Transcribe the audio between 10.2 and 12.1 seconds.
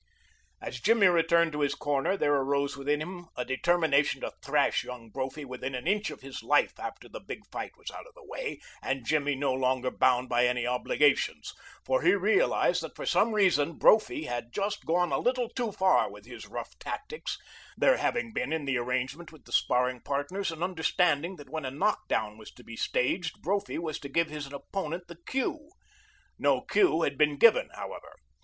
by any obligations, for